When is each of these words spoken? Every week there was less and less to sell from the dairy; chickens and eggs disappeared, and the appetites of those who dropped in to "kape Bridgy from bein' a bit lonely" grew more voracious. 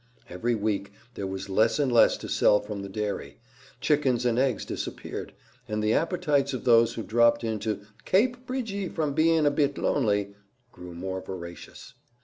Every 0.27 0.55
week 0.55 0.91
there 1.13 1.27
was 1.27 1.47
less 1.47 1.77
and 1.77 1.91
less 1.91 2.17
to 2.17 2.27
sell 2.27 2.59
from 2.59 2.81
the 2.81 2.89
dairy; 2.89 3.37
chickens 3.79 4.25
and 4.25 4.39
eggs 4.39 4.65
disappeared, 4.65 5.31
and 5.67 5.83
the 5.83 5.93
appetites 5.93 6.55
of 6.55 6.63
those 6.63 6.95
who 6.95 7.03
dropped 7.03 7.43
in 7.43 7.59
to 7.59 7.81
"kape 8.03 8.47
Bridgy 8.47 8.89
from 8.89 9.13
bein' 9.13 9.45
a 9.45 9.51
bit 9.51 9.77
lonely" 9.77 10.33
grew 10.71 10.95
more 10.95 11.21
voracious. 11.21 11.93